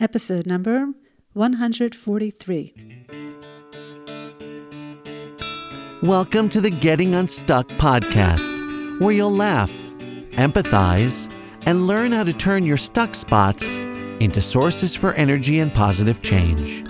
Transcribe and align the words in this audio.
episode 0.00 0.44
number 0.44 0.88
143. 1.34 3.06
Welcome 6.02 6.48
to 6.48 6.60
the 6.60 6.70
Getting 6.70 7.14
Unstuck 7.14 7.68
podcast, 7.68 9.00
where 9.00 9.12
you'll 9.12 9.30
laugh, 9.30 9.70
empathize, 10.32 11.32
and 11.62 11.86
learn 11.86 12.10
how 12.10 12.24
to 12.24 12.32
turn 12.32 12.66
your 12.66 12.76
stuck 12.76 13.14
spots 13.14 13.64
into 14.18 14.40
sources 14.40 14.96
for 14.96 15.12
energy 15.14 15.60
and 15.60 15.72
positive 15.72 16.22
change. 16.22 16.84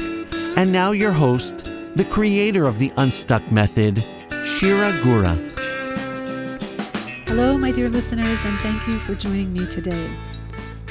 And 0.56 0.72
now, 0.72 0.92
your 0.92 1.12
host, 1.12 1.66
the 1.96 2.06
creator 2.08 2.66
of 2.66 2.78
the 2.78 2.90
Unstuck 2.96 3.52
Method, 3.52 4.02
Shira 4.44 4.92
Gura. 5.02 5.36
Hello, 7.26 7.58
my 7.58 7.70
dear 7.70 7.90
listeners, 7.90 8.38
and 8.44 8.58
thank 8.60 8.86
you 8.86 8.98
for 9.00 9.14
joining 9.14 9.52
me 9.52 9.66
today. 9.66 10.10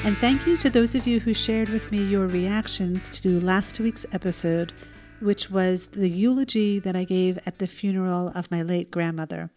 And 0.04 0.18
thank 0.18 0.46
you 0.46 0.58
to 0.58 0.68
those 0.68 0.94
of 0.94 1.06
you 1.06 1.18
who 1.18 1.32
shared 1.32 1.70
with 1.70 1.90
me 1.90 2.04
your 2.04 2.26
reactions 2.26 3.08
to 3.20 3.40
last 3.40 3.80
week's 3.80 4.04
episode, 4.12 4.74
which 5.18 5.50
was 5.50 5.86
the 5.86 6.10
eulogy 6.10 6.78
that 6.78 6.94
I 6.94 7.04
gave 7.04 7.38
at 7.46 7.58
the 7.58 7.66
funeral 7.66 8.30
of 8.34 8.50
my 8.50 8.60
late 8.60 8.90
grandmother. 8.90 9.48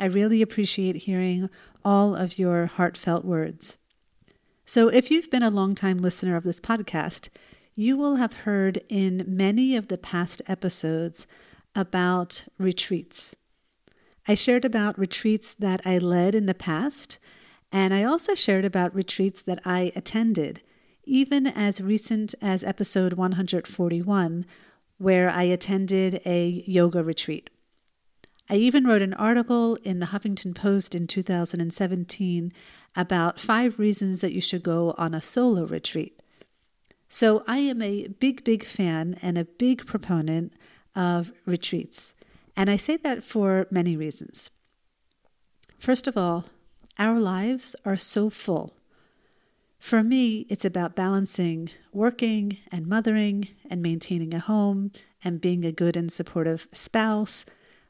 I 0.00 0.06
really 0.06 0.40
appreciate 0.40 0.96
hearing 0.96 1.50
all 1.84 2.16
of 2.16 2.38
your 2.38 2.64
heartfelt 2.64 3.26
words. 3.26 3.76
So, 4.64 4.88
if 4.88 5.10
you've 5.10 5.30
been 5.30 5.42
a 5.42 5.50
long-time 5.50 5.98
listener 5.98 6.36
of 6.36 6.44
this 6.44 6.58
podcast, 6.58 7.28
you 7.74 7.98
will 7.98 8.16
have 8.16 8.32
heard 8.32 8.82
in 8.88 9.24
many 9.26 9.76
of 9.76 9.88
the 9.88 9.98
past 9.98 10.40
episodes 10.46 11.26
about 11.74 12.46
retreats. 12.58 13.34
I 14.26 14.36
shared 14.36 14.64
about 14.64 14.98
retreats 14.98 15.52
that 15.52 15.82
I 15.84 15.98
led 15.98 16.34
in 16.34 16.46
the 16.46 16.54
past 16.54 17.18
and 17.72 17.94
I 17.94 18.04
also 18.04 18.34
shared 18.34 18.66
about 18.66 18.94
retreats 18.94 19.40
that 19.42 19.60
I 19.64 19.90
attended, 19.96 20.62
even 21.04 21.46
as 21.46 21.80
recent 21.80 22.34
as 22.42 22.62
episode 22.62 23.14
141, 23.14 24.46
where 24.98 25.30
I 25.30 25.44
attended 25.44 26.20
a 26.26 26.62
yoga 26.66 27.02
retreat. 27.02 27.48
I 28.50 28.56
even 28.56 28.84
wrote 28.84 29.00
an 29.00 29.14
article 29.14 29.76
in 29.76 29.98
the 29.98 30.06
Huffington 30.06 30.54
Post 30.54 30.94
in 30.94 31.06
2017 31.06 32.52
about 32.94 33.40
five 33.40 33.78
reasons 33.78 34.20
that 34.20 34.34
you 34.34 34.42
should 34.42 34.62
go 34.62 34.94
on 34.98 35.14
a 35.14 35.22
solo 35.22 35.64
retreat. 35.64 36.20
So 37.08 37.42
I 37.46 37.58
am 37.58 37.80
a 37.80 38.08
big, 38.08 38.44
big 38.44 38.64
fan 38.64 39.18
and 39.22 39.38
a 39.38 39.46
big 39.46 39.86
proponent 39.86 40.52
of 40.94 41.32
retreats. 41.46 42.14
And 42.54 42.68
I 42.68 42.76
say 42.76 42.98
that 42.98 43.24
for 43.24 43.66
many 43.70 43.96
reasons. 43.96 44.50
First 45.78 46.06
of 46.06 46.18
all, 46.18 46.44
our 46.98 47.18
lives 47.18 47.74
are 47.84 47.96
so 47.96 48.30
full. 48.30 48.74
For 49.78 50.02
me, 50.02 50.46
it's 50.48 50.64
about 50.64 50.94
balancing 50.94 51.70
working 51.92 52.58
and 52.70 52.86
mothering 52.86 53.48
and 53.68 53.82
maintaining 53.82 54.32
a 54.32 54.38
home 54.38 54.92
and 55.24 55.40
being 55.40 55.64
a 55.64 55.72
good 55.72 55.96
and 55.96 56.12
supportive 56.12 56.68
spouse. 56.72 57.44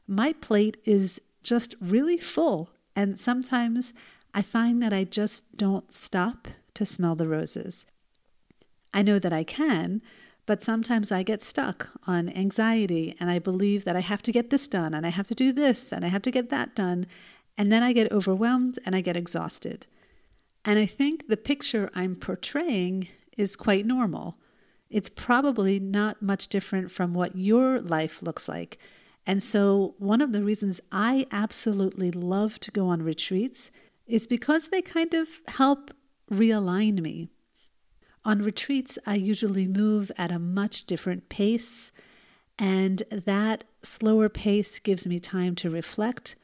My 0.07 0.33
plate 0.33 0.77
is 0.85 1.21
just 1.43 1.75
really 1.79 2.17
full, 2.17 2.71
and 2.95 3.19
sometimes 3.19 3.93
I 4.33 4.41
find 4.41 4.81
that 4.81 4.91
I 4.91 5.03
just 5.03 5.55
don't 5.55 5.93
stop 5.93 6.47
to 6.73 6.85
smell 6.85 7.15
the 7.15 7.27
roses. 7.27 7.85
I 8.93 9.03
know 9.03 9.19
that 9.19 9.33
I 9.33 9.43
can, 9.43 10.01
but 10.45 10.61
sometimes 10.61 11.11
I 11.11 11.23
get 11.23 11.41
stuck 11.41 11.89
on 12.05 12.29
anxiety 12.29 13.15
and 13.19 13.29
I 13.29 13.39
believe 13.39 13.85
that 13.85 13.95
I 13.95 14.01
have 14.01 14.21
to 14.23 14.31
get 14.31 14.49
this 14.49 14.67
done 14.67 14.93
and 14.93 15.05
I 15.05 15.09
have 15.09 15.27
to 15.27 15.35
do 15.35 15.53
this 15.53 15.91
and 15.91 16.03
I 16.03 16.09
have 16.09 16.21
to 16.23 16.31
get 16.31 16.49
that 16.49 16.75
done. 16.75 17.05
And 17.57 17.71
then 17.71 17.83
I 17.83 17.93
get 17.93 18.11
overwhelmed 18.11 18.79
and 18.85 18.95
I 18.95 19.01
get 19.01 19.17
exhausted. 19.17 19.87
And 20.65 20.79
I 20.79 20.85
think 20.85 21.27
the 21.27 21.37
picture 21.37 21.89
I'm 21.93 22.15
portraying 22.15 23.07
is 23.37 23.55
quite 23.55 23.85
normal. 23.85 24.37
It's 24.89 25.09
probably 25.09 25.79
not 25.79 26.21
much 26.21 26.47
different 26.47 26.91
from 26.91 27.13
what 27.13 27.35
your 27.35 27.81
life 27.81 28.21
looks 28.21 28.47
like. 28.47 28.77
And 29.25 29.41
so, 29.41 29.95
one 29.97 30.21
of 30.21 30.33
the 30.33 30.43
reasons 30.43 30.81
I 30.91 31.27
absolutely 31.31 32.11
love 32.11 32.59
to 32.59 32.71
go 32.71 32.87
on 32.87 33.01
retreats 33.01 33.71
is 34.05 34.27
because 34.27 34.67
they 34.67 34.81
kind 34.81 35.13
of 35.13 35.41
help 35.47 35.91
realign 36.29 37.01
me. 37.01 37.29
On 38.25 38.41
retreats, 38.41 38.97
I 39.05 39.15
usually 39.15 39.67
move 39.67 40.11
at 40.17 40.31
a 40.31 40.39
much 40.39 40.85
different 40.85 41.29
pace, 41.29 41.91
and 42.59 43.03
that 43.09 43.63
slower 43.81 44.29
pace 44.29 44.79
gives 44.79 45.07
me 45.07 45.19
time 45.19 45.55
to 45.55 45.69
reflect 45.69 46.35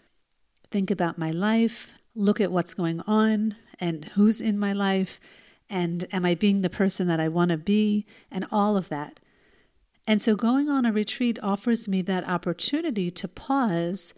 think 0.71 0.91
about 0.91 1.17
my 1.17 1.31
life, 1.31 1.93
look 2.15 2.39
at 2.41 2.51
what's 2.51 2.73
going 2.73 3.01
on 3.01 3.55
and 3.79 4.05
who's 4.15 4.41
in 4.41 4.59
my 4.59 4.73
life, 4.73 5.19
and 5.69 6.07
am 6.11 6.25
I 6.25 6.35
being 6.35 6.61
the 6.61 6.69
person 6.69 7.07
that 7.07 7.19
I 7.19 7.27
want 7.27 7.51
to 7.51 7.57
be, 7.57 8.05
and 8.31 8.45
all 8.51 8.75
of 8.75 8.89
that. 8.89 9.19
And 10.07 10.21
so 10.21 10.35
going 10.35 10.69
on 10.69 10.85
a 10.85 10.91
retreat 10.91 11.37
offers 11.43 11.87
me 11.87 12.01
that 12.01 12.27
opportunity 12.27 13.11
to 13.11 13.27
pause 13.27 14.13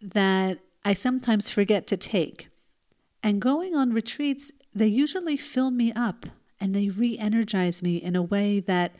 that 0.00 0.60
I 0.84 0.94
sometimes 0.94 1.50
forget 1.50 1.86
to 1.88 1.96
take. 1.96 2.48
And 3.22 3.40
going 3.40 3.74
on 3.74 3.92
retreats, 3.92 4.52
they 4.74 4.86
usually 4.86 5.36
fill 5.36 5.70
me 5.70 5.92
up 5.92 6.26
and 6.60 6.74
they 6.74 6.88
re 6.88 7.18
energize 7.18 7.82
me 7.82 7.96
in 7.96 8.14
a 8.14 8.22
way 8.22 8.60
that 8.60 8.94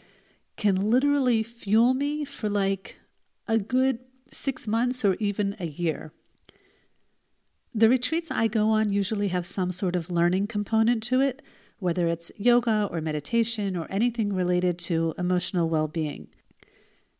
can 0.57 0.91
literally 0.91 1.43
fuel 1.43 1.95
me 1.95 2.25
for 2.25 2.49
like 2.49 3.01
a 3.47 3.59
good 3.59 4.01
six 4.31 4.67
months 4.67 5.05
or 5.05 5.15
even 5.21 5.55
a 5.61 5.67
year. 5.67 6.13
The 7.77 7.89
retreats 7.89 8.31
I 8.31 8.47
go 8.47 8.69
on 8.69 8.93
usually 8.93 9.29
have 9.29 9.45
some 9.45 9.73
sort 9.73 9.97
of 9.97 10.09
learning 10.09 10.47
component 10.47 11.03
to 11.05 11.21
it, 11.21 11.43
whether 11.81 12.07
it's 12.07 12.31
yoga 12.37 12.89
or 12.89 13.01
meditation 13.01 13.77
or 13.77 13.89
anything 13.91 14.33
related 14.33 14.79
to 14.81 15.13
emotional 15.19 15.69
well 15.69 15.89
being. 15.89 16.29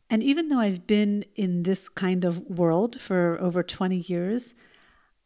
And 0.09 0.23
even 0.23 0.47
though 0.47 0.59
I've 0.59 0.87
been 0.87 1.25
in 1.35 1.63
this 1.63 1.89
kind 1.89 2.23
of 2.23 2.39
world 2.49 3.01
for 3.01 3.37
over 3.41 3.63
20 3.63 3.97
years, 3.97 4.53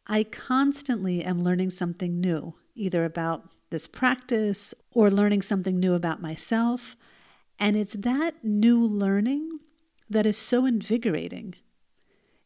I 0.08 0.24
constantly 0.24 1.22
am 1.22 1.44
learning 1.44 1.70
something 1.70 2.20
new, 2.20 2.54
either 2.74 3.04
about 3.04 3.48
this 3.70 3.86
practice 3.86 4.74
or 4.90 5.10
learning 5.10 5.42
something 5.42 5.78
new 5.78 5.94
about 5.94 6.20
myself. 6.20 6.96
And 7.56 7.76
it's 7.76 7.92
that 7.92 8.42
new 8.42 8.84
learning 8.84 9.60
that 10.08 10.26
is 10.26 10.36
so 10.36 10.66
invigorating. 10.66 11.54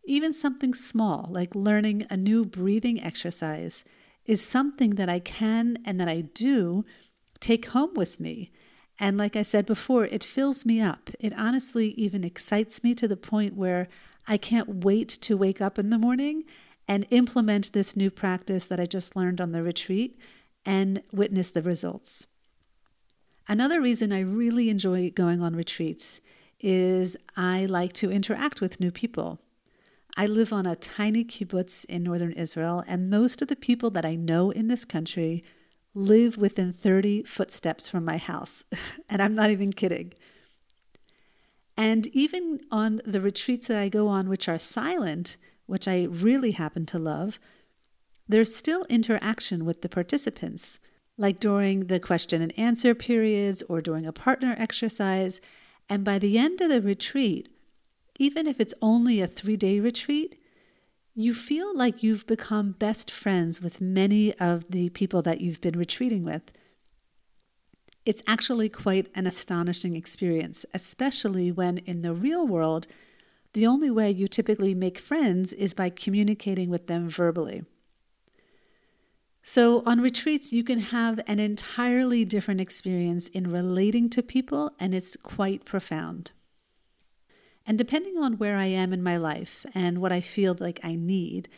Even 0.06 0.34
something 0.34 0.74
small, 0.74 1.28
like 1.30 1.54
learning 1.54 2.06
a 2.10 2.16
new 2.16 2.44
breathing 2.44 3.02
exercise, 3.02 3.84
is 4.26 4.44
something 4.44 4.90
that 4.90 5.08
I 5.08 5.18
can 5.18 5.78
and 5.84 6.00
that 6.00 6.08
I 6.08 6.22
do 6.22 6.84
take 7.40 7.66
home 7.66 7.94
with 7.94 8.20
me. 8.20 8.50
And 8.98 9.18
like 9.18 9.36
I 9.36 9.42
said 9.42 9.66
before, 9.66 10.04
it 10.06 10.22
fills 10.22 10.64
me 10.64 10.80
up. 10.80 11.10
It 11.18 11.32
honestly 11.36 11.88
even 11.92 12.24
excites 12.24 12.84
me 12.84 12.94
to 12.94 13.08
the 13.08 13.16
point 13.16 13.56
where 13.56 13.88
I 14.26 14.36
can't 14.36 14.84
wait 14.84 15.08
to 15.08 15.36
wake 15.36 15.60
up 15.60 15.78
in 15.78 15.90
the 15.90 15.98
morning 15.98 16.44
and 16.86 17.06
implement 17.10 17.72
this 17.72 17.96
new 17.96 18.10
practice 18.10 18.64
that 18.66 18.80
I 18.80 18.86
just 18.86 19.16
learned 19.16 19.40
on 19.40 19.52
the 19.52 19.62
retreat 19.62 20.18
and 20.64 21.02
witness 21.12 21.50
the 21.50 21.62
results. 21.62 22.26
Another 23.48 23.80
reason 23.80 24.12
I 24.12 24.20
really 24.20 24.70
enjoy 24.70 25.10
going 25.10 25.42
on 25.42 25.54
retreats 25.54 26.20
is 26.60 27.16
I 27.36 27.66
like 27.66 27.92
to 27.94 28.10
interact 28.10 28.60
with 28.60 28.80
new 28.80 28.90
people. 28.90 29.40
I 30.16 30.26
live 30.26 30.52
on 30.52 30.64
a 30.64 30.76
tiny 30.76 31.24
kibbutz 31.24 31.84
in 31.86 32.04
northern 32.04 32.32
Israel, 32.32 32.84
and 32.86 33.10
most 33.10 33.42
of 33.42 33.48
the 33.48 33.56
people 33.56 33.90
that 33.90 34.04
I 34.04 34.14
know 34.14 34.50
in 34.50 34.68
this 34.68 34.84
country 34.84 35.42
live 35.92 36.36
within 36.36 36.72
30 36.72 37.24
footsteps 37.24 37.88
from 37.88 38.04
my 38.04 38.16
house. 38.16 38.64
and 39.08 39.20
I'm 39.20 39.34
not 39.34 39.50
even 39.50 39.72
kidding. 39.72 40.12
And 41.76 42.06
even 42.08 42.60
on 42.70 43.00
the 43.04 43.20
retreats 43.20 43.66
that 43.66 43.78
I 43.78 43.88
go 43.88 44.06
on, 44.06 44.28
which 44.28 44.48
are 44.48 44.58
silent, 44.58 45.36
which 45.66 45.88
I 45.88 46.04
really 46.04 46.52
happen 46.52 46.86
to 46.86 46.98
love, 46.98 47.40
there's 48.28 48.54
still 48.54 48.84
interaction 48.84 49.64
with 49.64 49.82
the 49.82 49.88
participants, 49.88 50.78
like 51.18 51.40
during 51.40 51.86
the 51.86 52.00
question 52.00 52.40
and 52.40 52.56
answer 52.58 52.94
periods 52.94 53.62
or 53.68 53.80
during 53.80 54.06
a 54.06 54.12
partner 54.12 54.54
exercise. 54.58 55.40
And 55.88 56.04
by 56.04 56.18
the 56.18 56.38
end 56.38 56.60
of 56.60 56.70
the 56.70 56.80
retreat, 56.80 57.48
even 58.18 58.46
if 58.46 58.60
it's 58.60 58.74
only 58.80 59.20
a 59.20 59.26
three 59.26 59.56
day 59.56 59.80
retreat, 59.80 60.40
you 61.14 61.32
feel 61.32 61.76
like 61.76 62.02
you've 62.02 62.26
become 62.26 62.72
best 62.72 63.10
friends 63.10 63.62
with 63.62 63.80
many 63.80 64.34
of 64.34 64.68
the 64.68 64.88
people 64.90 65.22
that 65.22 65.40
you've 65.40 65.60
been 65.60 65.78
retreating 65.78 66.24
with. 66.24 66.50
It's 68.04 68.22
actually 68.26 68.68
quite 68.68 69.08
an 69.14 69.26
astonishing 69.26 69.96
experience, 69.96 70.66
especially 70.74 71.50
when 71.52 71.78
in 71.78 72.02
the 72.02 72.12
real 72.12 72.46
world, 72.46 72.86
the 73.54 73.66
only 73.66 73.90
way 73.90 74.10
you 74.10 74.26
typically 74.26 74.74
make 74.74 74.98
friends 74.98 75.52
is 75.52 75.72
by 75.72 75.88
communicating 75.88 76.68
with 76.68 76.88
them 76.88 77.08
verbally. 77.08 77.64
So, 79.46 79.82
on 79.86 80.00
retreats, 80.00 80.52
you 80.52 80.64
can 80.64 80.80
have 80.80 81.20
an 81.26 81.38
entirely 81.38 82.24
different 82.24 82.60
experience 82.60 83.28
in 83.28 83.52
relating 83.52 84.08
to 84.10 84.22
people, 84.22 84.72
and 84.80 84.94
it's 84.94 85.16
quite 85.22 85.64
profound. 85.64 86.32
And 87.66 87.78
depending 87.78 88.18
on 88.18 88.34
where 88.34 88.56
I 88.56 88.66
am 88.66 88.92
in 88.92 89.02
my 89.02 89.16
life 89.16 89.64
and 89.74 90.00
what 90.00 90.12
I 90.12 90.20
feel 90.20 90.56
like 90.58 90.80
I 90.82 90.94
need, 90.94 91.48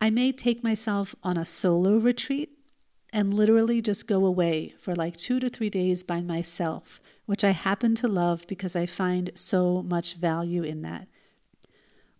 I 0.00 0.10
may 0.10 0.32
take 0.32 0.64
myself 0.64 1.14
on 1.22 1.36
a 1.36 1.44
solo 1.44 1.98
retreat 1.98 2.50
and 3.12 3.34
literally 3.34 3.80
just 3.80 4.06
go 4.06 4.24
away 4.24 4.74
for 4.78 4.94
like 4.94 5.16
two 5.16 5.40
to 5.40 5.48
three 5.48 5.70
days 5.70 6.04
by 6.04 6.20
myself, 6.20 7.00
which 7.26 7.44
I 7.44 7.50
happen 7.50 7.94
to 7.96 8.08
love 8.08 8.46
because 8.46 8.76
I 8.76 8.86
find 8.86 9.30
so 9.34 9.82
much 9.82 10.14
value 10.14 10.62
in 10.62 10.82
that. 10.82 11.08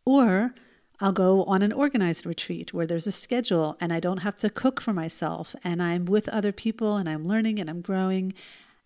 Or 0.05 0.55
I'll 1.01 1.13
go 1.13 1.45
on 1.45 1.61
an 1.63 1.73
organized 1.73 2.25
retreat 2.25 2.73
where 2.73 2.87
there's 2.87 3.07
a 3.07 3.13
schedule 3.13 3.77
and 3.81 3.93
I 3.93 4.01
don't 4.01 4.23
have 4.23 4.37
to 4.39 4.49
cook 4.49 4.81
for 4.81 4.95
myself 4.95 5.55
and 5.63 5.83
I'm 5.83 6.07
with 6.07 6.29
other 6.29 6.53
people 6.53 6.97
and 6.97 7.09
I'm 7.09 7.27
learning 7.27 7.59
and 7.59 7.69
I'm 7.69 7.83
growing. 7.83 8.33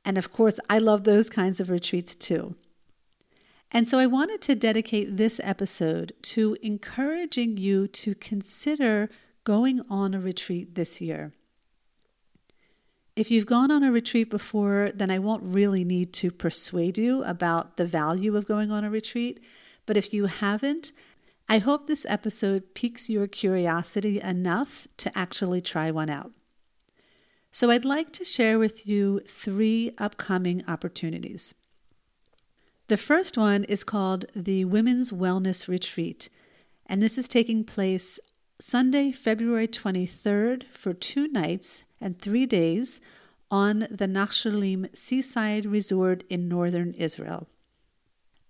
And 0.04 0.18
of 0.18 0.32
course, 0.32 0.58
I 0.68 0.78
love 0.78 1.04
those 1.04 1.30
kinds 1.30 1.60
of 1.60 1.70
retreats 1.70 2.14
too. 2.14 2.56
And 3.72 3.86
so 3.86 3.98
I 3.98 4.06
wanted 4.06 4.40
to 4.42 4.54
dedicate 4.54 5.16
this 5.16 5.40
episode 5.44 6.12
to 6.22 6.56
encouraging 6.60 7.56
you 7.56 7.86
to 7.88 8.14
consider 8.14 9.08
going 9.44 9.80
on 9.88 10.12
a 10.12 10.20
retreat 10.20 10.74
this 10.74 11.00
year. 11.00 11.32
If 13.14 13.30
you've 13.30 13.46
gone 13.46 13.70
on 13.70 13.82
a 13.82 13.92
retreat 13.92 14.30
before, 14.30 14.90
then 14.94 15.10
I 15.10 15.18
won't 15.18 15.42
really 15.44 15.84
need 15.84 16.12
to 16.14 16.30
persuade 16.30 16.98
you 16.98 17.22
about 17.24 17.76
the 17.76 17.84
value 17.84 18.36
of 18.36 18.46
going 18.46 18.70
on 18.70 18.84
a 18.84 18.90
retreat. 18.90 19.40
But 19.86 19.96
if 19.96 20.12
you 20.12 20.26
haven't, 20.26 20.92
I 21.48 21.58
hope 21.58 21.86
this 21.86 22.06
episode 22.08 22.74
piques 22.74 23.10
your 23.10 23.26
curiosity 23.26 24.20
enough 24.20 24.88
to 24.98 25.16
actually 25.18 25.60
try 25.60 25.90
one 25.90 26.08
out. 26.08 26.32
So 27.52 27.70
I'd 27.70 27.84
like 27.84 28.12
to 28.12 28.24
share 28.24 28.58
with 28.58 28.86
you 28.86 29.20
three 29.20 29.92
upcoming 29.98 30.62
opportunities. 30.68 31.54
The 32.90 32.96
first 32.96 33.38
one 33.38 33.62
is 33.62 33.84
called 33.84 34.24
the 34.34 34.64
Women's 34.64 35.12
Wellness 35.12 35.68
Retreat, 35.68 36.28
and 36.86 37.00
this 37.00 37.18
is 37.18 37.28
taking 37.28 37.62
place 37.62 38.18
Sunday, 38.60 39.12
February 39.12 39.68
23rd 39.68 40.64
for 40.72 40.92
two 40.92 41.28
nights 41.28 41.84
and 42.00 42.18
three 42.18 42.46
days 42.46 43.00
on 43.48 43.86
the 43.92 44.08
Nachsholim 44.08 44.88
Seaside 44.92 45.66
Resort 45.66 46.24
in 46.28 46.48
northern 46.48 46.92
Israel. 46.94 47.46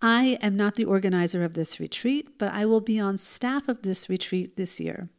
I 0.00 0.38
am 0.40 0.56
not 0.56 0.76
the 0.76 0.86
organizer 0.86 1.44
of 1.44 1.52
this 1.52 1.78
retreat, 1.78 2.38
but 2.38 2.50
I 2.50 2.64
will 2.64 2.80
be 2.80 2.98
on 2.98 3.18
staff 3.18 3.68
of 3.68 3.82
this 3.82 4.08
retreat 4.08 4.56
this 4.56 4.80
year. 4.80 5.10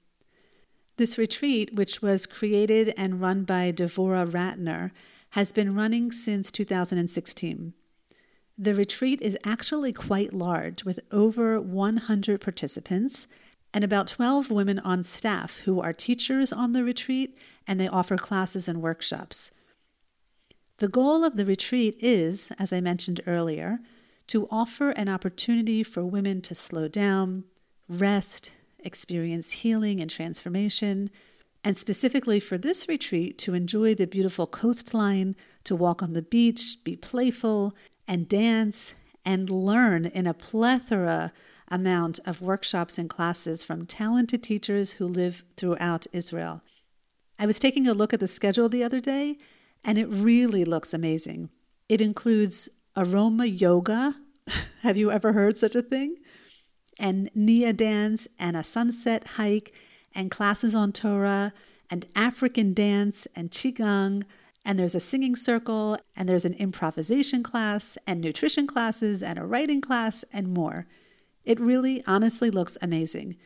This 0.97 1.19
retreat, 1.19 1.75
which 1.75 2.01
was 2.01 2.25
created 2.25 2.91
and 2.97 3.21
run 3.21 3.44
by 3.44 3.71
Devora 3.71 4.27
Ratner, 4.27 4.89
has 5.38 5.51
been 5.51 5.75
running 5.75 6.12
since 6.12 6.51
2016. 6.51 7.74
The 8.57 8.75
retreat 8.75 9.21
is 9.21 9.38
actually 9.44 9.94
quite 9.94 10.33
large, 10.33 10.83
with 10.83 11.00
over 11.12 11.59
100 11.59 12.42
participants 12.42 13.27
and 13.74 13.83
about 13.83 14.07
12 14.07 14.51
women 14.51 14.80
on 14.80 15.03
staff 15.03 15.59
who 15.59 15.81
are 15.81 15.94
teachers 15.94 16.51
on 16.51 16.74
the 16.74 16.83
retreat 16.83 17.38
and 17.65 17.80
they 17.80 17.88
offer 17.88 18.18
classes 18.18 18.68
and 18.68 18.81
workshops. 18.81 19.51
The 20.77 20.88
goal 20.88 21.24
of 21.24 21.38
the 21.38 21.45
retreat 21.45 21.95
is, 22.00 22.51
as 22.59 22.74
I 22.74 22.81
mentioned 22.81 23.21
earlier, 23.27 23.80
to 24.27 24.48
offer 24.50 24.92
an 24.92 25.09
opportunity 25.09 25.83
for 25.83 26.03
women 26.03 26.42
to 26.42 26.56
slow 26.56 26.88
down, 26.88 27.44
rest, 27.88 28.51
experience 28.80 29.51
healing 29.51 30.01
and 30.01 30.09
transformation, 30.09 31.09
and 31.63 31.77
specifically 31.77 32.39
for 32.39 32.57
this 32.57 32.88
retreat, 32.88 33.38
to 33.39 33.53
enjoy 33.53 33.94
the 33.94 34.07
beautiful 34.07 34.48
coastline, 34.48 35.36
to 35.63 35.75
walk 35.75 36.01
on 36.01 36.13
the 36.13 36.24
beach, 36.24 36.77
be 36.83 36.95
playful, 36.95 37.75
and 38.12 38.28
dance 38.28 38.94
and 39.24 39.50
learn 39.50 40.04
in 40.04 40.28
a 40.28 40.34
plethora 40.34 41.31
amount 41.69 42.19
of 42.25 42.42
workshops 42.42 42.98
and 42.98 43.10
classes 43.10 43.63
from 43.63 43.86
talented 43.86 44.44
teachers 44.44 44.94
who 44.94 45.08
live 45.08 45.46
throughout 45.56 46.06
Israel. 46.12 46.62
I 47.40 47.46
was 47.46 47.58
taking 47.58 47.88
a 47.88 47.94
look 47.94 48.13
at 48.13 48.19
the 48.19 48.28
schedule 48.28 48.68
the 48.68 48.84
other 48.84 49.00
day, 49.00 49.38
and 49.81 49.98
it 49.98 50.08
really 50.10 50.66
looks 50.66 50.94
amazing. 50.94 51.52
It 51.88 52.02
includes 52.02 52.68
aroma 52.98 53.46
yoga. 53.46 54.16
Have 54.81 54.98
you 54.98 55.10
ever 55.10 55.31
heard 55.31 55.58
such 55.58 55.75
a 55.75 55.81
thing? 55.81 56.18
And 57.00 57.30
Nia 57.34 57.72
dance, 57.72 58.28
and 58.38 58.58
a 58.58 58.63
sunset 58.63 59.25
hike, 59.38 59.72
and 60.13 60.30
classes 60.30 60.75
on 60.75 60.92
Torah, 60.92 61.54
and 61.90 62.06
African 62.13 62.74
dance, 62.74 63.25
and 63.38 63.52
Qigong. 63.52 64.24
And 64.63 64.80
there's 64.80 64.96
a 64.96 65.00
singing 65.00 65.36
circle, 65.36 65.98
and 66.16 66.30
there's 66.30 66.46
an 66.46 66.54
improvisation 66.54 67.42
class, 67.42 67.98
and 68.06 68.22
nutrition 68.22 68.68
classes, 68.68 69.24
and 69.24 69.40
a 69.40 69.46
writing 69.46 69.81
class, 69.81 70.24
and 70.31 70.54
more. 70.54 70.86
It 71.44 71.60
really, 71.60 72.04
honestly 72.06 72.52
looks 72.52 72.78
amazing. 72.81 73.38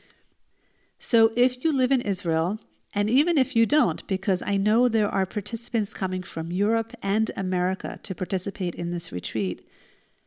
So 0.97 1.31
if 1.35 1.63
you 1.63 1.75
live 1.75 1.91
in 1.91 2.01
Israel, 2.01 2.59
and 2.93 3.09
even 3.09 3.37
if 3.37 3.55
you 3.55 3.65
don't, 3.65 4.05
because 4.07 4.41
I 4.45 4.57
know 4.57 4.87
there 4.87 5.09
are 5.09 5.25
participants 5.25 5.93
coming 5.93 6.23
from 6.23 6.51
Europe 6.51 6.93
and 7.01 7.29
America 7.35 7.99
to 8.03 8.15
participate 8.15 8.75
in 8.75 8.91
this 8.91 9.11
retreat, 9.11 9.67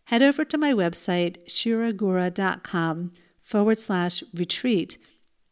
head 0.04 0.22
over 0.22 0.44
to 0.44 0.58
my 0.58 0.72
website, 0.72 1.44
shiragura.com 1.46 3.12
forward 3.40 3.78
slash 3.78 4.22
retreat 4.34 4.98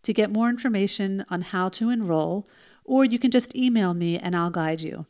to 0.02 0.12
get 0.12 0.30
more 0.30 0.50
information 0.50 1.24
on 1.30 1.40
how 1.40 1.68
to 1.70 1.90
enroll, 1.90 2.46
or 2.84 3.04
you 3.04 3.18
can 3.18 3.30
just 3.30 3.56
email 3.56 3.94
me 3.94 4.18
and 4.18 4.36
I'll 4.36 4.50
guide 4.50 4.82
you. 4.82 5.06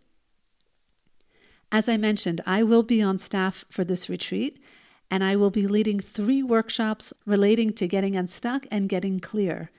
As 1.72 1.88
I 1.88 1.96
mentioned, 1.96 2.40
I 2.46 2.62
will 2.62 2.82
be 2.82 3.02
on 3.02 3.18
staff 3.18 3.64
for 3.70 3.84
this 3.84 4.08
retreat, 4.08 4.58
and 5.10 5.22
I 5.22 5.36
will 5.36 5.50
be 5.50 5.66
leading 5.66 6.00
three 6.00 6.42
workshops 6.42 7.12
relating 7.24 7.72
to 7.74 7.88
getting 7.88 8.16
unstuck 8.16 8.66
and 8.70 8.88
getting 8.88 9.20
clear. 9.20 9.70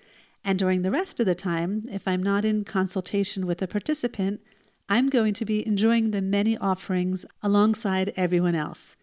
And 0.44 0.60
during 0.60 0.81
the 0.81 0.92
rest 0.92 1.19
of 1.19 1.25
the 1.25 1.36
time, 1.36 1.84
if 1.92 2.07
I'm 2.07 2.24
not 2.24 2.45
in 2.45 2.63
consultation 2.63 3.45
with 3.45 3.62
a 3.62 3.68
participant, 3.68 4.42
I'm 4.89 5.10
going 5.10 5.34
to 5.34 5.45
be 5.45 5.68
enjoying 5.68 6.12
the 6.12 6.22
many 6.22 6.57
offerings 6.57 7.25
alongside 7.44 8.13
everyone 8.16 8.56
else. 8.56 8.95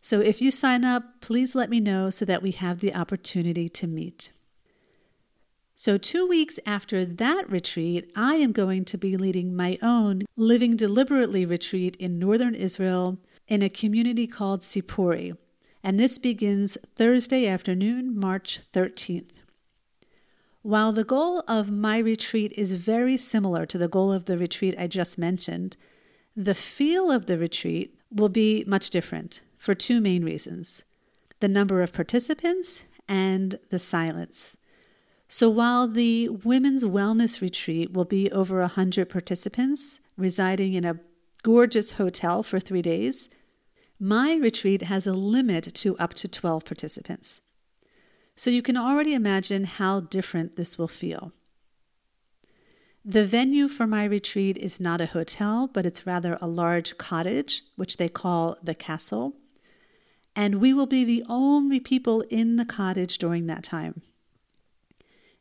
So 0.00 0.20
if 0.20 0.40
you 0.40 0.50
sign 0.50 0.84
up, 0.84 1.20
please 1.20 1.54
let 1.54 1.68
me 1.68 1.80
know 1.80 2.10
so 2.10 2.24
that 2.24 2.42
we 2.42 2.52
have 2.52 2.80
the 2.80 2.94
opportunity 2.94 3.68
to 3.68 3.86
meet. 3.86 4.30
So, 5.78 5.98
two 5.98 6.26
weeks 6.26 6.58
after 6.64 7.04
that 7.04 7.50
retreat, 7.50 8.10
I 8.16 8.36
am 8.36 8.52
going 8.52 8.86
to 8.86 8.96
be 8.96 9.18
leading 9.18 9.54
my 9.54 9.78
own 9.82 10.22
Living 10.34 10.74
Deliberately 10.74 11.44
retreat 11.44 11.96
in 11.96 12.18
northern 12.18 12.54
Israel 12.54 13.18
in 13.46 13.60
a 13.60 13.68
community 13.68 14.26
called 14.26 14.62
Sipori. 14.62 15.36
And 15.84 16.00
this 16.00 16.18
begins 16.18 16.78
Thursday 16.96 17.46
afternoon, 17.46 18.18
March 18.18 18.60
13th. 18.72 19.32
While 20.62 20.92
the 20.92 21.04
goal 21.04 21.44
of 21.46 21.70
my 21.70 21.98
retreat 21.98 22.54
is 22.56 22.72
very 22.72 23.18
similar 23.18 23.66
to 23.66 23.76
the 23.76 23.86
goal 23.86 24.10
of 24.10 24.24
the 24.24 24.38
retreat 24.38 24.74
I 24.78 24.86
just 24.86 25.18
mentioned, 25.18 25.76
the 26.34 26.54
feel 26.54 27.10
of 27.10 27.26
the 27.26 27.36
retreat 27.36 27.94
will 28.10 28.30
be 28.30 28.64
much 28.66 28.88
different 28.88 29.42
for 29.58 29.74
two 29.74 30.00
main 30.00 30.24
reasons 30.24 30.84
the 31.40 31.48
number 31.48 31.82
of 31.82 31.92
participants 31.92 32.82
and 33.06 33.58
the 33.68 33.78
silence. 33.78 34.56
So 35.28 35.50
while 35.50 35.88
the 35.88 36.28
women's 36.28 36.84
wellness 36.84 37.40
retreat 37.40 37.92
will 37.92 38.04
be 38.04 38.30
over 38.30 38.60
100 38.60 39.08
participants 39.08 40.00
residing 40.16 40.74
in 40.74 40.84
a 40.84 41.00
gorgeous 41.42 41.92
hotel 41.92 42.42
for 42.42 42.60
three 42.60 42.82
days, 42.82 43.28
my 43.98 44.34
retreat 44.34 44.82
has 44.82 45.06
a 45.06 45.12
limit 45.12 45.74
to 45.74 45.96
up 45.98 46.14
to 46.14 46.28
12 46.28 46.64
participants. 46.64 47.40
So 48.36 48.50
you 48.50 48.62
can 48.62 48.76
already 48.76 49.14
imagine 49.14 49.64
how 49.64 50.00
different 50.00 50.56
this 50.56 50.76
will 50.76 50.88
feel. 50.88 51.32
The 53.04 53.24
venue 53.24 53.68
for 53.68 53.86
my 53.86 54.04
retreat 54.04 54.58
is 54.58 54.80
not 54.80 55.00
a 55.00 55.06
hotel, 55.06 55.70
but 55.72 55.86
it's 55.86 56.06
rather 56.06 56.36
a 56.40 56.48
large 56.48 56.98
cottage, 56.98 57.62
which 57.76 57.96
they 57.96 58.08
call 58.08 58.56
the 58.62 58.74
castle. 58.74 59.34
And 60.34 60.56
we 60.56 60.74
will 60.74 60.86
be 60.86 61.04
the 61.04 61.24
only 61.28 61.80
people 61.80 62.22
in 62.22 62.56
the 62.56 62.64
cottage 62.64 63.16
during 63.18 63.46
that 63.46 63.62
time. 63.62 64.02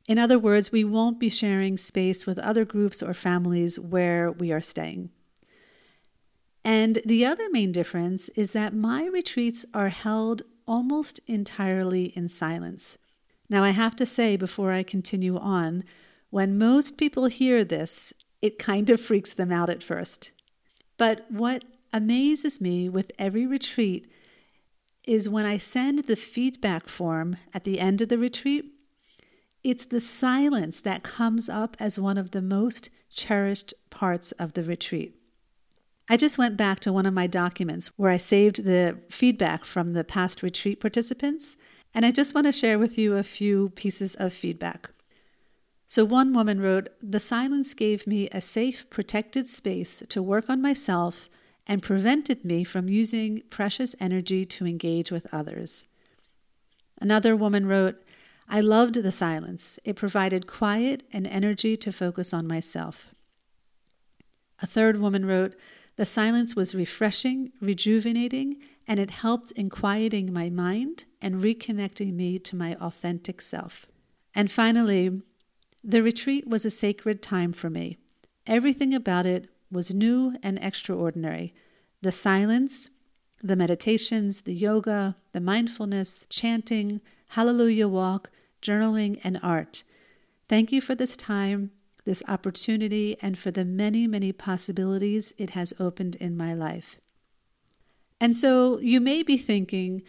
In 0.07 0.19
other 0.19 0.37
words, 0.37 0.71
we 0.71 0.83
won't 0.83 1.19
be 1.19 1.29
sharing 1.29 1.77
space 1.77 2.25
with 2.25 2.37
other 2.39 2.63
groups 2.63 3.01
or 3.01 3.13
families 3.13 3.79
where 3.79 4.31
we 4.31 4.51
are 4.51 4.61
staying. 4.61 5.09
And 6.63 6.99
the 7.05 7.25
other 7.25 7.49
main 7.49 7.71
difference 7.71 8.29
is 8.29 8.51
that 8.51 8.73
my 8.73 9.05
retreats 9.05 9.65
are 9.73 9.89
held 9.89 10.43
almost 10.67 11.19
entirely 11.27 12.05
in 12.15 12.29
silence. 12.29 12.97
Now, 13.49 13.63
I 13.63 13.69
have 13.69 13.95
to 13.97 14.05
say 14.05 14.35
before 14.35 14.71
I 14.71 14.83
continue 14.83 15.37
on, 15.37 15.83
when 16.31 16.57
most 16.57 16.97
people 16.97 17.27
hear 17.27 17.63
this, 17.63 18.13
it 18.41 18.59
kind 18.59 18.89
of 18.89 18.99
freaks 18.99 19.33
them 19.33 19.51
out 19.51 19.69
at 19.69 19.83
first. 19.83 20.31
But 20.97 21.25
what 21.29 21.63
amazes 21.93 22.59
me 22.59 22.89
with 22.89 23.11
every 23.17 23.45
retreat 23.45 24.11
is 25.03 25.29
when 25.29 25.45
I 25.45 25.57
send 25.57 25.99
the 25.99 26.15
feedback 26.15 26.89
form 26.89 27.37
at 27.53 27.63
the 27.63 27.79
end 27.79 28.01
of 28.01 28.09
the 28.09 28.17
retreat, 28.17 28.74
it's 29.65 29.85
the 29.85 29.99
silence 29.99 30.79
that 30.79 31.01
comes 31.01 31.49
up 31.49 31.75
as 31.79 31.97
one 31.97 32.19
of 32.19 32.31
the 32.31 32.41
most 32.41 32.91
cherished 33.09 33.73
parts 33.89 34.31
of 34.33 34.53
the 34.53 34.63
retreat. 34.63 35.15
I 36.07 36.17
just 36.17 36.37
went 36.37 36.55
back 36.55 36.79
to 36.81 36.93
one 36.93 37.07
of 37.07 37.15
my 37.15 37.25
documents 37.25 37.87
where 37.95 38.11
I 38.11 38.17
saved 38.17 38.63
the 38.63 38.99
feedback 39.09 39.65
from 39.65 39.93
the 39.93 40.03
past 40.03 40.43
retreat 40.43 40.79
participants, 40.79 41.57
and 41.95 42.05
I 42.05 42.11
just 42.11 42.35
want 42.35 42.45
to 42.45 42.51
share 42.51 42.77
with 42.77 42.95
you 42.99 43.15
a 43.15 43.23
few 43.23 43.69
pieces 43.69 44.13
of 44.15 44.33
feedback. 44.33 44.91
So 45.87 46.05
one 46.05 46.31
woman 46.31 46.61
wrote, 46.61 46.89
The 47.01 47.19
silence 47.19 47.73
gave 47.73 48.05
me 48.05 48.29
a 48.29 48.41
safe, 48.41 48.87
protected 48.91 49.47
space 49.47 50.03
to 50.09 50.21
work 50.21 50.47
on 50.47 50.61
myself 50.61 51.27
and 51.65 51.81
prevented 51.81 52.45
me 52.45 52.63
from 52.63 52.87
using 52.87 53.41
precious 53.49 53.95
energy 53.99 54.45
to 54.45 54.67
engage 54.67 55.11
with 55.11 55.27
others. 55.33 55.87
Another 57.01 57.35
woman 57.35 57.65
wrote, 57.65 58.01
I 58.47 58.61
loved 58.61 58.95
the 58.95 59.11
silence. 59.11 59.79
It 59.83 59.95
provided 59.95 60.47
quiet 60.47 61.03
and 61.11 61.27
energy 61.27 61.75
to 61.77 61.91
focus 61.91 62.33
on 62.33 62.47
myself. 62.47 63.09
A 64.61 64.67
third 64.67 64.99
woman 64.99 65.25
wrote, 65.25 65.55
The 65.95 66.05
silence 66.05 66.55
was 66.55 66.75
refreshing, 66.75 67.51
rejuvenating, 67.59 68.57
and 68.87 68.99
it 68.99 69.09
helped 69.09 69.51
in 69.51 69.69
quieting 69.69 70.31
my 70.31 70.49
mind 70.49 71.05
and 71.21 71.43
reconnecting 71.43 72.13
me 72.13 72.39
to 72.39 72.55
my 72.55 72.75
authentic 72.75 73.41
self. 73.41 73.87
And 74.33 74.51
finally, 74.51 75.21
the 75.83 76.03
retreat 76.03 76.47
was 76.47 76.65
a 76.65 76.69
sacred 76.69 77.21
time 77.21 77.51
for 77.51 77.69
me. 77.69 77.97
Everything 78.47 78.93
about 78.93 79.25
it 79.25 79.49
was 79.71 79.93
new 79.93 80.35
and 80.43 80.59
extraordinary. 80.61 81.53
The 82.01 82.11
silence, 82.11 82.89
the 83.41 83.55
meditations, 83.55 84.41
the 84.41 84.53
yoga, 84.53 85.15
the 85.31 85.41
mindfulness, 85.41 86.27
chanting, 86.29 87.01
hallelujah 87.29 87.87
walk, 87.87 88.29
journaling, 88.61 89.19
and 89.23 89.39
art. 89.41 89.83
Thank 90.47 90.71
you 90.71 90.81
for 90.81 90.95
this 90.95 91.17
time, 91.17 91.71
this 92.05 92.23
opportunity, 92.27 93.17
and 93.21 93.37
for 93.37 93.51
the 93.51 93.65
many, 93.65 94.07
many 94.07 94.31
possibilities 94.31 95.33
it 95.37 95.51
has 95.51 95.73
opened 95.79 96.15
in 96.15 96.37
my 96.37 96.53
life. 96.53 96.99
And 98.19 98.35
so 98.37 98.79
you 98.79 98.99
may 98.99 99.23
be 99.23 99.37
thinking, 99.37 100.03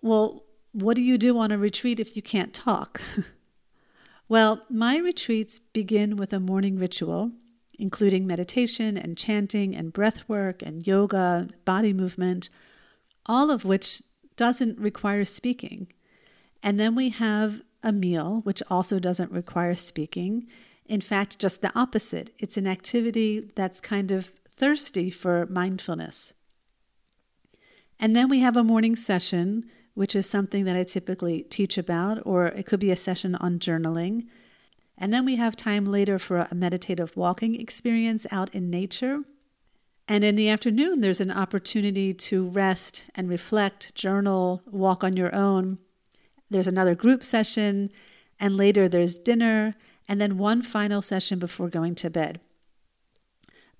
well, 0.00 0.44
what 0.72 0.96
do 0.96 1.02
you 1.02 1.18
do 1.18 1.38
on 1.38 1.50
a 1.50 1.58
retreat 1.58 2.00
if 2.00 2.16
you 2.16 2.22
can't 2.22 2.54
talk? 2.54 3.00
well, 4.28 4.62
my 4.70 4.96
retreats 4.98 5.58
begin 5.58 6.16
with 6.16 6.32
a 6.32 6.40
morning 6.40 6.78
ritual, 6.78 7.32
including 7.78 8.26
meditation 8.26 8.96
and 8.96 9.18
chanting 9.18 9.74
and 9.74 9.92
breath 9.92 10.28
work 10.28 10.62
and 10.62 10.86
yoga, 10.86 11.48
body 11.64 11.92
movement, 11.92 12.48
all 13.26 13.50
of 13.50 13.64
which 13.64 14.02
doesn't 14.36 14.78
require 14.78 15.24
speaking. 15.24 15.92
And 16.62 16.78
then 16.78 16.94
we 16.94 17.10
have 17.10 17.62
a 17.82 17.92
meal, 17.92 18.40
which 18.44 18.62
also 18.70 18.98
doesn't 18.98 19.32
require 19.32 19.74
speaking. 19.74 20.46
In 20.86 21.00
fact, 21.00 21.38
just 21.38 21.62
the 21.62 21.76
opposite. 21.78 22.34
It's 22.38 22.56
an 22.56 22.66
activity 22.66 23.50
that's 23.54 23.80
kind 23.80 24.10
of 24.10 24.32
thirsty 24.56 25.10
for 25.10 25.46
mindfulness. 25.46 26.34
And 27.98 28.16
then 28.16 28.28
we 28.28 28.40
have 28.40 28.56
a 28.56 28.64
morning 28.64 28.96
session, 28.96 29.70
which 29.94 30.16
is 30.16 30.28
something 30.28 30.64
that 30.64 30.76
I 30.76 30.82
typically 30.82 31.42
teach 31.42 31.78
about, 31.78 32.20
or 32.26 32.46
it 32.46 32.66
could 32.66 32.80
be 32.80 32.90
a 32.90 32.96
session 32.96 33.34
on 33.36 33.58
journaling. 33.58 34.26
And 34.98 35.12
then 35.12 35.24
we 35.24 35.36
have 35.36 35.56
time 35.56 35.84
later 35.84 36.18
for 36.18 36.38
a 36.38 36.54
meditative 36.54 37.16
walking 37.16 37.58
experience 37.58 38.26
out 38.30 38.54
in 38.54 38.70
nature. 38.70 39.22
And 40.08 40.24
in 40.24 40.36
the 40.36 40.48
afternoon, 40.48 41.00
there's 41.00 41.20
an 41.20 41.30
opportunity 41.30 42.12
to 42.12 42.44
rest 42.44 43.04
and 43.14 43.28
reflect, 43.28 43.94
journal, 43.94 44.62
walk 44.70 45.04
on 45.04 45.16
your 45.16 45.34
own. 45.34 45.78
There's 46.52 46.68
another 46.68 46.94
group 46.94 47.24
session, 47.24 47.90
and 48.38 48.56
later 48.56 48.88
there's 48.88 49.18
dinner, 49.18 49.74
and 50.08 50.20
then 50.20 50.38
one 50.38 50.62
final 50.62 51.02
session 51.02 51.38
before 51.38 51.68
going 51.68 51.94
to 51.96 52.10
bed. 52.10 52.40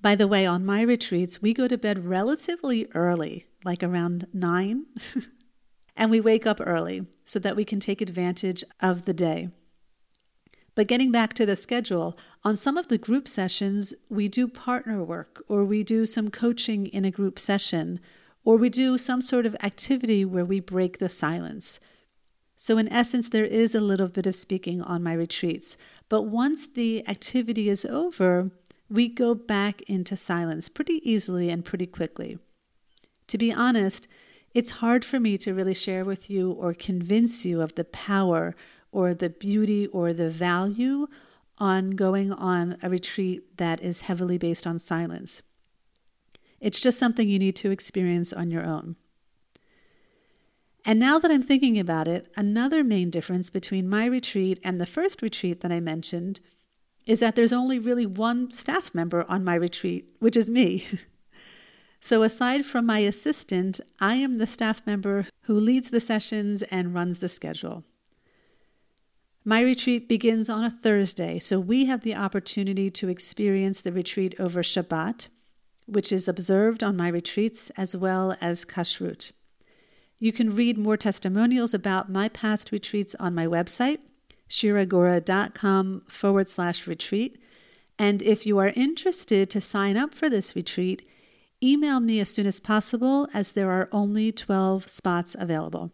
By 0.01 0.17
the 0.17 0.27
way, 0.27 0.45
on 0.45 0.67
my 0.67 0.83
retreats, 0.83 1.41
we 1.41 1.55
go 1.55 1.69
to 1.69 1.79
bed 1.79 2.07
relatively 2.07 2.89
early 2.93 3.47
like 3.65 3.83
around 3.83 4.27
nine. 4.33 4.87
and 5.97 6.11
we 6.11 6.21
wake 6.21 6.47
up 6.47 6.61
early 6.61 7.07
so 7.25 7.39
that 7.39 7.57
we 7.57 7.65
can 7.65 7.81
take 7.81 8.01
advantage 8.01 8.65
of 8.81 9.05
the 9.05 9.15
day. 9.15 9.49
But 10.75 10.87
getting 10.87 11.13
back 11.13 11.35
to 11.35 11.45
the 11.45 11.55
schedule, 11.55 12.19
on 12.45 12.57
some 12.57 12.79
of 12.79 12.89
the 12.89 12.97
group 12.97 13.29
sessions, 13.29 13.93
we 14.09 14.27
do 14.27 14.49
partner 14.49 15.05
work 15.05 15.45
or 15.47 15.65
we 15.65 15.85
do 15.85 16.07
some 16.07 16.31
coaching 16.31 16.87
in 16.87 17.05
a 17.05 17.11
group 17.11 17.39
session 17.39 18.01
or 18.45 18.57
we 18.57 18.71
do 18.71 18.97
some 18.97 19.21
sort 19.21 19.45
of 19.45 19.55
activity 19.63 20.25
where 20.25 20.45
we 20.45 20.61
break 20.61 20.99
the 20.99 21.11
silence. 21.11 21.79
So, 22.65 22.79
in 22.79 22.93
essence, 22.93 23.29
there 23.29 23.45
is 23.45 23.75
a 23.75 23.81
little 23.81 24.07
bit 24.07 24.25
of 24.25 24.37
speaking 24.37 24.83
on 24.83 25.03
my 25.03 25.15
retreats. 25.15 25.77
But 26.09 26.29
once 26.29 26.65
the 26.65 27.05
activity 27.09 27.69
is 27.69 27.85
over, 27.85 28.53
we 28.89 29.09
go 29.09 29.35
back 29.35 29.83
into 29.91 30.17
silence 30.17 30.69
pretty 30.69 31.01
easily 31.03 31.51
and 31.51 31.65
pretty 31.65 31.89
quickly. 31.89 32.39
To 33.27 33.37
be 33.37 33.53
honest, 33.53 34.07
it's 34.55 34.79
hard 34.79 35.05
for 35.05 35.19
me 35.19 35.37
to 35.39 35.53
really 35.53 35.75
share 35.75 36.05
with 36.05 36.31
you 36.31 36.53
or 36.53 36.73
convince 36.73 37.45
you 37.45 37.61
of 37.61 37.75
the 37.75 37.83
power 37.83 38.55
or 38.93 39.13
the 39.13 39.31
beauty 39.31 39.89
or 39.89 40.13
the 40.13 40.31
value 40.31 41.09
on 41.59 41.91
going 41.91 42.33
on 42.33 42.77
a 42.81 42.89
retreat 42.89 43.57
that 43.57 43.83
is 43.83 44.03
heavily 44.03 44.39
based 44.39 44.69
on 44.69 44.79
silence. 44.79 45.43
It's 46.61 46.79
just 46.79 46.97
something 46.97 47.29
you 47.29 47.41
need 47.41 47.57
to 47.57 47.73
experience 47.73 48.33
on 48.33 48.53
your 48.53 48.65
own. 48.65 48.95
And 50.85 50.99
now 50.99 51.19
that 51.19 51.31
I'm 51.31 51.43
thinking 51.43 51.79
about 51.79 52.09
it, 52.09 52.33
another 52.37 52.83
main 52.83 53.11
difference 53.11 53.51
between 53.51 53.89
my 53.89 54.05
retreat 54.07 54.59
and 54.65 54.81
the 54.81 54.87
first 54.87 55.23
retreat 55.23 55.61
that 55.61 55.71
I 55.73 55.81
mentioned 55.81 56.41
is 57.07 57.21
that 57.21 57.37
there's 57.37 57.53
only 57.53 57.79
really 57.79 58.07
one 58.07 58.51
staff 58.51 58.95
member 58.95 59.25
on 59.29 59.45
my 59.45 59.55
retreat, 59.55 60.09
which 60.19 60.37
is 60.37 60.51
me. 60.51 60.87
So, 62.05 62.25
aside 62.25 62.67
from 62.67 62.85
my 62.85 62.99
assistant, 62.99 63.81
I 64.01 64.17
am 64.17 64.39
the 64.39 64.47
staff 64.47 64.85
member 64.85 65.29
who 65.43 65.55
leads 65.55 65.91
the 65.91 66.01
sessions 66.01 66.65
and 66.65 66.93
runs 66.93 67.19
the 67.19 67.29
schedule. 67.29 67.85
My 69.45 69.61
retreat 69.61 70.09
begins 70.09 70.51
on 70.51 70.65
a 70.65 70.71
Thursday, 70.71 71.39
so 71.39 71.61
we 71.61 71.85
have 71.85 72.03
the 72.03 72.17
opportunity 72.17 72.91
to 72.91 73.09
experience 73.09 73.81
the 73.81 73.93
retreat 73.93 74.35
over 74.41 74.65
Shabbat, 74.65 75.29
which 75.87 76.11
is 76.11 76.27
observed 76.27 76.83
on 76.83 76.97
my 76.97 77.07
retreats, 77.07 77.71
as 77.77 77.97
well 77.97 78.37
as 78.41 78.65
Kashrut. 78.65 79.31
You 80.23 80.33
can 80.33 80.55
read 80.55 80.79
more 80.79 80.97
testimonials 80.97 81.75
about 81.75 82.09
my 82.09 82.29
past 82.29 82.71
retreats 82.71 83.17
on 83.17 83.35
my 83.35 83.45
website, 83.45 83.99
shiragura.com 84.49 86.03
forward 86.07 86.49
slash 86.49 86.87
retreat. 86.87 87.43
And 87.99 88.23
if 88.23 88.47
you 88.47 88.57
are 88.59 88.69
interested 88.69 89.51
to 89.51 89.61
sign 89.61 89.97
up 89.97 90.15
for 90.15 90.31
this 90.31 90.55
retreat, 90.55 91.05
email 91.61 91.99
me 91.99 92.21
as 92.21 92.31
soon 92.31 92.47
as 92.47 92.61
possible 92.61 93.27
as 93.35 93.51
there 93.51 93.73
are 93.73 93.89
only 93.91 94.31
12 94.31 94.89
spots 94.89 95.35
available. 95.37 95.91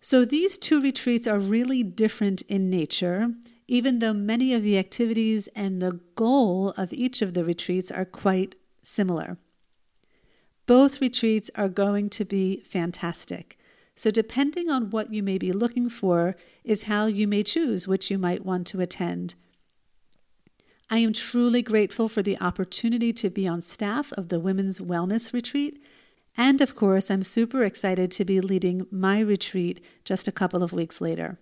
So 0.00 0.24
these 0.24 0.56
two 0.56 0.80
retreats 0.80 1.26
are 1.26 1.38
really 1.38 1.82
different 1.82 2.40
in 2.48 2.70
nature, 2.70 3.34
even 3.68 3.98
though 3.98 4.14
many 4.14 4.54
of 4.54 4.62
the 4.62 4.78
activities 4.78 5.48
and 5.48 5.82
the 5.82 6.00
goal 6.14 6.70
of 6.78 6.94
each 6.94 7.20
of 7.20 7.34
the 7.34 7.44
retreats 7.44 7.90
are 7.90 8.06
quite 8.06 8.54
similar. 8.82 9.36
Both 10.70 11.00
retreats 11.00 11.50
are 11.56 11.68
going 11.68 12.10
to 12.10 12.24
be 12.24 12.60
fantastic. 12.60 13.58
So, 13.96 14.08
depending 14.12 14.70
on 14.70 14.90
what 14.90 15.12
you 15.12 15.20
may 15.20 15.36
be 15.36 15.50
looking 15.50 15.88
for, 15.88 16.36
is 16.62 16.84
how 16.84 17.06
you 17.06 17.26
may 17.26 17.42
choose 17.42 17.88
which 17.88 18.08
you 18.08 18.18
might 18.18 18.46
want 18.46 18.68
to 18.68 18.80
attend. 18.80 19.34
I 20.88 20.98
am 20.98 21.12
truly 21.12 21.60
grateful 21.60 22.08
for 22.08 22.22
the 22.22 22.40
opportunity 22.40 23.12
to 23.14 23.28
be 23.30 23.48
on 23.48 23.62
staff 23.62 24.12
of 24.12 24.28
the 24.28 24.38
Women's 24.38 24.78
Wellness 24.78 25.32
Retreat. 25.32 25.82
And 26.36 26.60
of 26.60 26.76
course, 26.76 27.10
I'm 27.10 27.24
super 27.24 27.64
excited 27.64 28.12
to 28.12 28.24
be 28.24 28.40
leading 28.40 28.86
my 28.92 29.18
retreat 29.18 29.84
just 30.04 30.28
a 30.28 30.32
couple 30.40 30.62
of 30.62 30.72
weeks 30.72 31.00
later. 31.00 31.40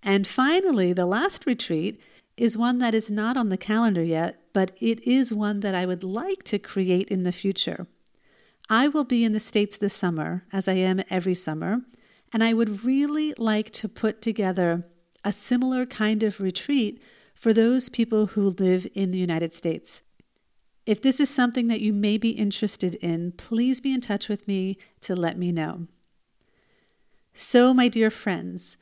And 0.00 0.28
finally, 0.28 0.92
the 0.92 1.06
last 1.06 1.44
retreat 1.44 2.00
is 2.36 2.56
one 2.56 2.78
that 2.78 2.94
is 2.94 3.10
not 3.10 3.36
on 3.36 3.48
the 3.48 3.56
calendar 3.56 4.02
yet, 4.02 4.40
but 4.52 4.72
it 4.80 5.00
is 5.06 5.32
one 5.32 5.60
that 5.60 5.74
I 5.74 5.86
would 5.86 6.02
like 6.02 6.42
to 6.44 6.58
create 6.58 7.08
in 7.08 7.22
the 7.22 7.32
future. 7.32 7.86
I 8.68 8.88
will 8.88 9.04
be 9.04 9.24
in 9.24 9.32
the 9.32 9.40
States 9.40 9.76
this 9.76 9.94
summer, 9.94 10.44
as 10.52 10.66
I 10.66 10.74
am 10.74 11.02
every 11.10 11.34
summer, 11.34 11.82
and 12.32 12.42
I 12.42 12.52
would 12.52 12.84
really 12.84 13.34
like 13.38 13.70
to 13.72 13.88
put 13.88 14.20
together 14.22 14.84
a 15.24 15.32
similar 15.32 15.86
kind 15.86 16.22
of 16.22 16.40
retreat 16.40 17.00
for 17.34 17.52
those 17.52 17.88
people 17.88 18.26
who 18.26 18.50
live 18.50 18.86
in 18.94 19.10
the 19.10 19.18
United 19.18 19.52
States. 19.52 20.02
If 20.86 21.00
this 21.00 21.20
is 21.20 21.30
something 21.30 21.68
that 21.68 21.80
you 21.80 21.92
may 21.92 22.18
be 22.18 22.30
interested 22.30 22.94
in, 22.96 23.32
please 23.32 23.80
be 23.80 23.92
in 23.92 24.00
touch 24.00 24.28
with 24.28 24.46
me 24.46 24.76
to 25.02 25.14
let 25.14 25.38
me 25.38 25.52
know. 25.52 25.86
So, 27.32 27.72
my 27.74 27.88
dear 27.88 28.10
friends, 28.10 28.76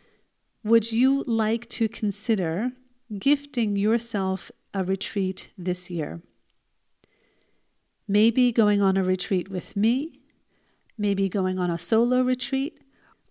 would 0.65 0.93
you 0.93 1.25
like 1.27 1.69
to 1.71 1.89
consider 1.89 2.73
gifting 3.19 3.77
yourself 3.77 4.51
a 4.73 4.85
retreat 4.85 5.51
this 5.59 5.91
year? 5.91 6.23
Maybe 8.09 8.53
going 8.53 8.83
on 8.83 8.97
a 8.97 9.05
retreat 9.05 9.49
with 9.49 9.77
me, 9.77 10.21
maybe 10.99 11.29
going 11.29 11.59
on 11.59 11.71
a 11.71 11.79
solo 11.79 12.23
retreat, 12.23 12.81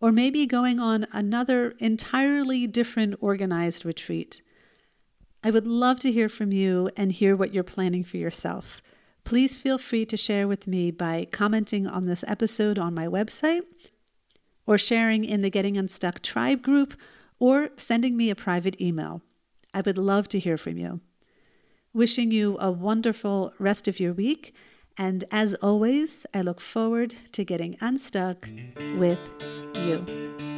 or 0.02 0.12
maybe 0.12 0.46
going 0.46 0.80
on 0.80 1.06
another 1.12 1.76
entirely 1.80 2.66
different 2.66 3.16
organized 3.20 3.86
retreat. 3.86 4.42
I 5.44 5.52
would 5.52 5.68
love 5.68 6.00
to 6.02 6.12
hear 6.12 6.30
from 6.30 6.52
you 6.52 6.90
and 6.98 7.12
hear 7.12 7.36
what 7.36 7.54
you're 7.54 7.64
planning 7.64 8.04
for 8.04 8.18
yourself. 8.18 8.82
Please 9.24 9.56
feel 9.56 9.78
free 9.78 10.06
to 10.06 10.18
share 10.18 10.48
with 10.48 10.68
me 10.68 10.92
by 10.92 11.28
commenting 11.32 11.86
on 11.88 12.06
this 12.06 12.24
episode 12.28 12.80
on 12.80 12.94
my 12.94 13.08
website 13.08 13.62
or 14.66 14.78
sharing 14.78 15.24
in 15.24 15.42
the 15.42 15.50
Getting 15.50 15.78
Unstuck 15.78 16.22
tribe 16.22 16.62
group 16.62 16.96
or 17.40 17.70
sending 17.78 18.18
me 18.18 18.30
a 18.30 18.36
private 18.36 18.80
email. 18.82 19.22
I 19.74 19.82
would 19.82 19.98
love 19.98 20.28
to 20.30 20.40
hear 20.40 20.58
from 20.58 20.78
you. 20.78 21.02
Wishing 21.94 22.32
you 22.32 22.58
a 22.60 22.72
wonderful 22.72 23.54
rest 23.60 23.88
of 23.88 24.00
your 24.00 24.14
week. 24.14 24.56
And 24.98 25.24
as 25.32 25.54
always, 25.56 26.26
I 26.34 26.42
look 26.42 26.62
forward 26.62 27.16
to 27.32 27.44
getting 27.44 27.78
unstuck 27.82 28.50
with 28.98 29.20
you. 29.74 30.51